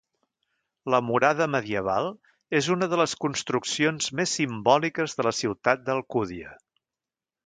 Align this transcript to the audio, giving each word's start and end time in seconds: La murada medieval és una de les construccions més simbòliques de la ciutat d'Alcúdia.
La 0.93 0.99
murada 1.09 1.47
medieval 1.55 2.07
és 2.59 2.69
una 2.75 2.87
de 2.93 2.99
les 3.01 3.13
construccions 3.25 4.09
més 4.21 4.33
simbòliques 4.39 5.15
de 5.21 5.27
la 5.29 5.35
ciutat 5.41 5.85
d'Alcúdia. 5.91 6.55